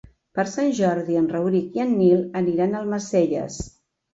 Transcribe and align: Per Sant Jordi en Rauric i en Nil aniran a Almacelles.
Per 0.37 0.45
Sant 0.53 0.71
Jordi 0.77 1.17
en 1.19 1.27
Rauric 1.35 1.77
i 1.81 1.83
en 1.85 1.93
Nil 1.99 2.25
aniran 2.43 2.75
a 2.75 2.81
Almacelles. 2.83 3.63